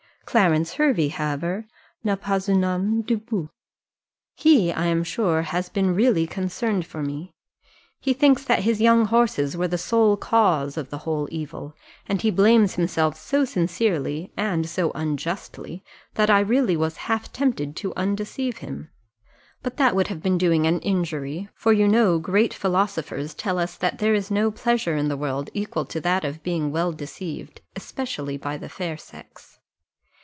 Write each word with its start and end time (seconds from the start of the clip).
Clarence 0.23 0.75
Hervey, 0.75 1.09
however, 1.09 1.65
n'a 2.05 2.15
pas 2.15 2.47
une 2.47 2.63
ame 2.63 3.01
de 3.01 3.17
boue; 3.17 3.49
he, 4.33 4.71
I 4.71 4.85
am 4.85 5.03
sure, 5.03 5.41
has 5.41 5.67
been 5.67 5.93
really 5.93 6.25
concerned 6.25 6.85
for 6.85 7.03
me: 7.03 7.33
he 7.99 8.13
thinks 8.13 8.41
that 8.45 8.63
his 8.63 8.79
young 8.79 9.03
horses 9.07 9.57
were 9.57 9.67
the 9.67 9.77
sole 9.77 10.15
cause 10.15 10.77
of 10.77 10.89
the 10.89 10.99
whole 10.99 11.27
evil, 11.31 11.75
and 12.07 12.21
he 12.21 12.31
blames 12.31 12.75
himself 12.75 13.17
so 13.17 13.43
sincerely, 13.43 14.31
and 14.37 14.69
so 14.69 14.91
unjustly, 14.95 15.83
that 16.13 16.29
I 16.29 16.39
really 16.39 16.77
was 16.77 16.95
half 17.11 17.33
tempted 17.33 17.75
to 17.77 17.91
undeceive 17.97 18.59
him; 18.59 18.89
but 19.61 19.75
that 19.75 19.97
would 19.97 20.07
have 20.07 20.23
been 20.23 20.37
doing 20.37 20.63
him 20.63 20.75
an 20.75 20.79
injury, 20.79 21.49
for 21.55 21.73
you 21.73 21.89
know 21.89 22.19
great 22.19 22.53
philosophers 22.53 23.33
tell 23.33 23.59
us 23.59 23.75
that 23.75 23.97
there 23.99 24.13
is 24.13 24.31
no 24.31 24.49
pleasure 24.49 24.95
in 24.95 25.09
the 25.09 25.17
world 25.17 25.49
equal 25.53 25.83
to 25.87 25.99
that 25.99 26.23
of 26.23 26.41
being 26.41 26.71
well 26.71 26.93
deceived, 26.93 27.59
especially 27.75 28.37
by 28.37 28.55
the 28.55 28.69
fair 28.69 28.95
sex. 28.95 29.57